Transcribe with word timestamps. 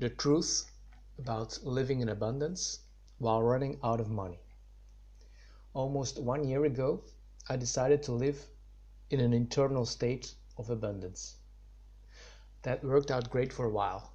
The 0.00 0.10
truth 0.10 0.70
about 1.18 1.58
living 1.64 2.00
in 2.02 2.08
abundance 2.08 2.78
while 3.18 3.42
running 3.42 3.80
out 3.82 3.98
of 3.98 4.08
money. 4.08 4.38
Almost 5.74 6.22
one 6.22 6.44
year 6.46 6.64
ago, 6.64 7.02
I 7.48 7.56
decided 7.56 8.04
to 8.04 8.12
live 8.12 8.46
in 9.10 9.18
an 9.18 9.32
internal 9.32 9.84
state 9.84 10.36
of 10.56 10.70
abundance. 10.70 11.34
That 12.62 12.84
worked 12.84 13.10
out 13.10 13.28
great 13.28 13.52
for 13.52 13.64
a 13.64 13.72
while, 13.72 14.12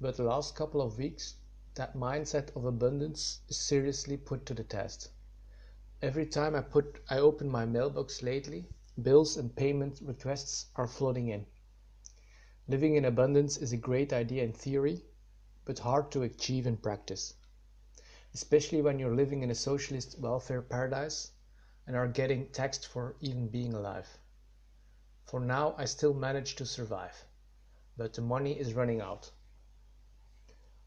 but 0.00 0.16
the 0.16 0.22
last 0.22 0.56
couple 0.56 0.80
of 0.80 0.96
weeks, 0.96 1.34
that 1.74 1.94
mindset 1.94 2.56
of 2.56 2.64
abundance 2.64 3.40
is 3.48 3.58
seriously 3.58 4.16
put 4.16 4.46
to 4.46 4.54
the 4.54 4.64
test. 4.64 5.10
Every 6.00 6.24
time 6.24 6.54
I 6.54 6.62
put 6.62 7.02
I 7.10 7.18
open 7.18 7.50
my 7.50 7.66
mailbox 7.66 8.22
lately, 8.22 8.66
bills 9.02 9.36
and 9.36 9.54
payment 9.54 10.00
requests 10.00 10.70
are 10.76 10.86
flooding 10.86 11.28
in. 11.28 11.44
Living 12.66 12.96
in 12.96 13.04
abundance 13.04 13.58
is 13.58 13.74
a 13.74 13.76
great 13.76 14.14
idea 14.14 14.42
in 14.42 14.54
theory, 14.54 15.04
but 15.68 15.78
hard 15.80 16.10
to 16.10 16.22
achieve 16.22 16.66
in 16.66 16.78
practice, 16.78 17.34
especially 18.32 18.80
when 18.80 18.98
you're 18.98 19.14
living 19.14 19.42
in 19.42 19.50
a 19.50 19.54
socialist 19.54 20.18
welfare 20.18 20.62
paradise 20.62 21.32
and 21.86 21.94
are 21.94 22.08
getting 22.08 22.46
taxed 22.46 22.86
for 22.86 23.16
even 23.20 23.48
being 23.48 23.74
alive. 23.74 24.08
For 25.26 25.40
now, 25.40 25.74
I 25.76 25.84
still 25.84 26.14
manage 26.14 26.56
to 26.56 26.64
survive, 26.64 27.22
but 27.98 28.14
the 28.14 28.22
money 28.22 28.58
is 28.58 28.72
running 28.72 29.02
out. 29.02 29.30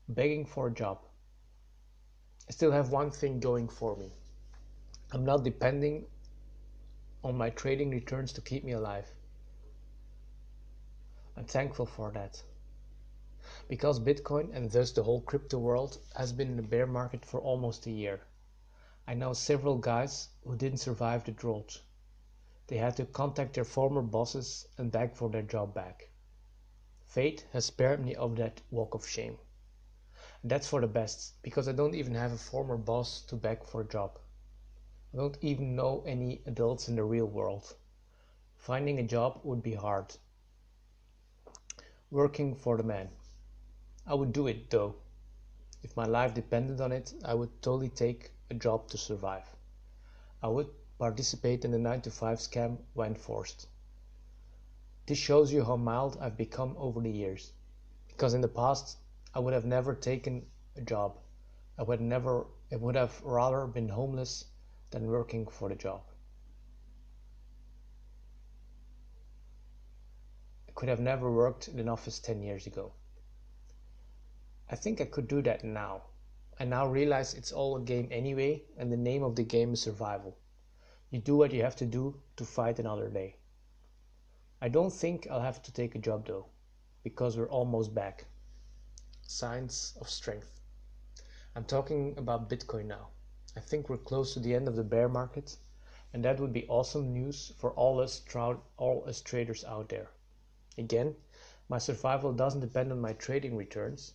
Begging 0.10 0.48
for 0.48 0.66
a 0.66 0.74
job. 0.74 0.98
I 2.50 2.52
still 2.52 2.72
have 2.72 2.90
one 2.90 3.12
thing 3.12 3.40
going 3.40 3.70
for 3.70 3.96
me. 3.96 4.12
I'm 5.12 5.24
not 5.24 5.44
depending 5.44 6.08
on 7.24 7.38
my 7.38 7.52
trading 7.52 7.92
returns 7.92 8.34
to 8.34 8.42
keep 8.42 8.64
me 8.64 8.72
alive. 8.72 9.06
I'm 11.38 11.46
thankful 11.46 11.86
for 11.86 12.10
that. 12.14 12.42
Because 13.72 14.02
Bitcoin 14.02 14.54
and 14.54 14.70
thus 14.70 14.92
the 14.92 15.04
whole 15.04 15.22
crypto 15.22 15.58
world 15.58 15.98
has 16.18 16.34
been 16.34 16.52
in 16.52 16.60
a 16.60 16.62
bear 16.62 16.86
market 16.86 17.24
for 17.24 17.40
almost 17.40 17.86
a 17.86 17.90
year. 17.90 18.20
I 19.08 19.14
know 19.14 19.32
several 19.32 19.78
guys 19.78 20.28
who 20.44 20.58
didn't 20.58 20.80
survive 20.80 21.24
the 21.24 21.32
drought. 21.32 21.82
They 22.68 22.76
had 22.76 22.98
to 22.98 23.06
contact 23.06 23.54
their 23.54 23.64
former 23.64 24.02
bosses 24.02 24.68
and 24.78 24.92
beg 24.92 25.16
for 25.16 25.30
their 25.30 25.42
job 25.42 25.74
back. 25.74 26.10
Fate 27.06 27.46
has 27.54 27.64
spared 27.64 28.04
me 28.04 28.14
of 28.14 28.36
that 28.36 28.60
walk 28.72 28.94
of 28.94 29.08
shame. 29.08 29.38
That's 30.44 30.68
for 30.68 30.82
the 30.82 30.88
best, 30.88 31.42
because 31.42 31.70
I 31.70 31.72
don't 31.72 31.96
even 31.96 32.16
have 32.16 32.34
a 32.34 32.38
former 32.38 32.76
boss 32.76 33.22
to 33.28 33.38
beg 33.38 33.64
for 33.64 33.80
a 33.80 33.88
job. 33.88 34.20
I 35.14 35.18
don't 35.18 35.38
even 35.40 35.78
know 35.78 36.04
any 36.06 36.42
adults 36.46 36.90
in 36.90 36.98
the 36.98 37.06
real 37.06 37.28
world. 37.28 37.74
Finding 38.58 39.00
a 39.00 39.04
job 39.04 39.40
would 39.46 39.64
be 39.64 39.76
hard. 39.76 40.14
Working 42.10 42.54
for 42.54 42.76
the 42.76 42.84
man. 42.84 43.08
I 44.06 44.16
would 44.16 44.34
do 44.34 44.48
it 44.48 44.70
though. 44.70 44.96
If 45.84 45.96
my 45.96 46.06
life 46.06 46.34
depended 46.34 46.82
on 46.82 46.92
it, 46.92 47.14
I 47.24 47.34
would 47.34 47.62
totally 47.62 47.90
take 47.90 48.32
a 48.50 48.54
job 48.54 48.88
to 48.90 48.98
survive. 48.98 49.46
I 50.44 50.48
would 50.48 50.70
participate 50.98 51.66
in 51.66 51.72
the 51.72 51.80
9 51.80 52.02
to 52.02 52.12
5 52.12 52.38
scam 52.40 52.78
when 52.94 53.16
forced. 53.16 53.68
This 55.06 55.18
shows 55.18 55.52
you 55.52 55.64
how 55.64 55.76
mild 55.76 56.18
I've 56.20 56.38
become 56.38 56.76
over 56.78 57.00
the 57.00 57.10
years. 57.10 57.54
Because 58.08 58.34
in 58.34 58.42
the 58.42 58.48
past, 58.48 58.98
I 59.34 59.40
would 59.40 59.54
have 59.54 59.66
never 59.66 59.96
taken 59.96 60.46
a 60.76 60.82
job. 60.82 61.18
I 61.78 61.84
would 61.84 62.02
never 62.02 62.46
I 62.72 62.76
would 62.76 62.96
have 62.96 63.22
rather 63.24 63.66
been 63.68 63.90
homeless 63.90 64.46
than 64.92 65.08
working 65.08 65.48
for 65.48 65.70
the 65.70 65.76
job. 65.76 66.04
I 70.70 70.72
could 70.74 70.90
have 70.90 71.00
never 71.00 71.32
worked 71.32 71.68
in 71.68 71.80
an 71.80 71.90
office 71.90 72.20
10 72.20 72.42
years 72.42 72.68
ago. 72.68 72.94
I 74.72 74.76
think 74.78 75.02
I 75.02 75.06
could 75.06 75.28
do 75.28 75.42
that 75.42 75.66
now. 75.66 76.04
I 76.58 76.64
now 76.64 76.88
realize 76.88 77.34
it's 77.34 77.52
all 77.52 77.76
a 77.76 77.82
game 77.82 78.08
anyway, 78.10 78.64
and 78.78 78.90
the 78.90 78.96
name 78.96 79.22
of 79.22 79.36
the 79.36 79.44
game 79.44 79.74
is 79.74 79.82
survival. 79.82 80.38
You 81.10 81.20
do 81.20 81.36
what 81.36 81.52
you 81.52 81.62
have 81.62 81.76
to 81.76 81.86
do 81.86 82.22
to 82.38 82.46
fight 82.46 82.80
another 82.80 83.10
day. 83.10 83.36
I 84.62 84.70
don't 84.70 84.94
think 84.94 85.28
I'll 85.30 85.42
have 85.42 85.62
to 85.64 85.74
take 85.74 85.96
a 85.96 86.00
job 86.00 86.26
though, 86.26 86.46
because 87.04 87.36
we're 87.36 87.50
almost 87.50 87.94
back. 87.94 88.28
Signs 89.24 89.94
of 90.00 90.10
strength. 90.10 90.62
I'm 91.54 91.66
talking 91.66 92.18
about 92.18 92.50
Bitcoin 92.50 92.86
now. 92.86 93.10
I 93.58 93.60
think 93.60 93.90
we're 93.90 93.98
close 93.98 94.34
to 94.36 94.40
the 94.40 94.56
end 94.56 94.70
of 94.70 94.78
the 94.78 94.86
bear 94.86 95.10
market, 95.10 95.58
and 96.14 96.24
that 96.24 96.40
would 96.40 96.54
be 96.54 96.66
awesome 96.70 97.12
news 97.12 97.52
for 97.58 97.72
all 97.72 98.00
us, 98.00 98.24
all 98.78 99.04
us 99.06 99.20
traders 99.20 99.66
out 99.66 99.90
there. 99.90 100.12
Again, 100.78 101.14
my 101.68 101.78
survival 101.78 102.32
doesn't 102.32 102.62
depend 102.62 102.94
on 102.94 103.02
my 103.02 103.12
trading 103.12 103.58
returns, 103.58 104.14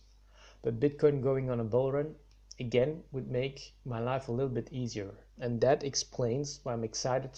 but 0.61 0.79
Bitcoin 0.79 1.21
going 1.21 1.49
on 1.49 1.59
a 1.59 1.63
bull 1.63 1.91
run 1.91 2.15
again 2.59 3.03
would 3.11 3.29
make 3.29 3.73
my 3.85 3.99
life 3.99 4.27
a 4.27 4.31
little 4.31 4.49
bit 4.49 4.71
easier, 4.71 5.13
and 5.39 5.61
that 5.61 5.83
explains 5.83 6.59
why 6.63 6.73
I'm 6.73 6.83
excited 6.83 7.31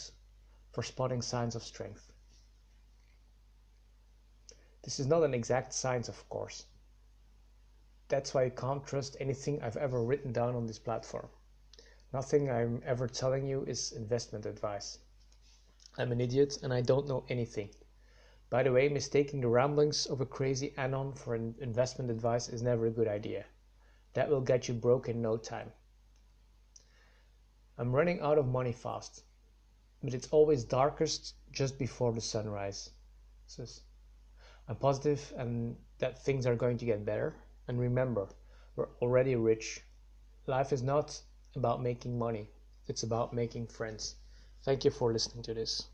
for 0.72 0.84
spotting 0.84 1.22
signs 1.22 1.56
of 1.56 1.64
strength. 1.64 2.12
This 4.84 5.00
is 5.00 5.08
not 5.08 5.24
an 5.24 5.34
exact 5.34 5.74
science, 5.74 6.08
of 6.08 6.30
course. 6.30 6.66
That's 8.08 8.34
why 8.34 8.46
you 8.46 8.52
can't 8.52 8.86
trust 8.88 9.18
anything 9.20 9.62
I've 9.62 9.78
ever 9.78 10.04
written 10.04 10.32
down 10.32 10.56
on 10.56 10.66
this 10.66 10.80
platform. 10.80 11.28
Nothing 12.12 12.50
I'm 12.50 12.82
ever 12.86 13.08
telling 13.08 13.46
you 13.46 13.64
is 13.66 13.92
investment 13.92 14.46
advice. 14.46 14.98
I'm 15.98 16.12
an 16.12 16.22
idiot 16.22 16.60
and 16.64 16.74
I 16.74 16.82
don't 16.82 17.08
know 17.08 17.24
anything. 17.30 17.70
By 18.50 18.64
the 18.64 18.72
way, 18.72 18.90
mistaking 18.90 19.42
the 19.42 19.48
ramblings 19.48 20.08
of 20.08 20.22
a 20.22 20.26
crazy 20.26 20.74
anon 20.76 21.14
for 21.14 21.36
investment 21.36 22.10
advice 22.10 22.50
is 22.50 22.64
never 22.64 22.88
a 22.88 22.92
good 22.92 23.08
idea. 23.08 23.46
That 24.14 24.30
will 24.30 24.42
get 24.42 24.68
you 24.68 24.74
broke 24.74 25.08
in 25.08 25.22
no 25.22 25.38
time. 25.38 25.72
I'm 27.78 27.96
running 27.96 28.22
out 28.22 28.40
of 28.40 28.48
money 28.48 28.74
fast, 28.74 29.24
but 30.04 30.14
it's 30.14 30.28
always 30.30 30.64
darkest 30.64 31.36
just 31.52 31.78
before 31.78 32.12
the 32.12 32.22
sunrise. 32.22 32.90
I'm 34.68 34.76
positive 34.78 35.34
and 35.38 35.76
that 36.00 36.24
things 36.24 36.48
are 36.48 36.56
going 36.56 36.78
to 36.80 36.86
get 36.86 37.06
better. 37.06 37.36
And 37.68 37.80
remember, 37.80 38.30
we're 38.76 38.90
already 39.00 39.36
rich. 39.36 39.84
Life 40.48 40.74
is 40.74 40.82
not 40.82 41.22
about 41.56 41.84
making 41.84 42.18
money, 42.18 42.50
it's 42.88 43.04
about 43.04 43.32
making 43.32 43.68
friends. 43.68 44.16
Thank 44.64 44.86
you 44.86 44.92
for 44.92 45.14
listening 45.14 45.44
to 45.44 45.54
this. 45.54 45.90